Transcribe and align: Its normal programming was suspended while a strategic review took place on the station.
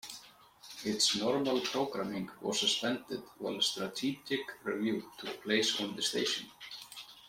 Its 0.83 1.15
normal 1.15 1.59
programming 1.61 2.27
was 2.41 2.61
suspended 2.61 3.21
while 3.37 3.55
a 3.59 3.61
strategic 3.61 4.39
review 4.63 5.07
took 5.19 5.43
place 5.43 5.79
on 5.79 5.95
the 5.95 6.01
station. 6.01 6.49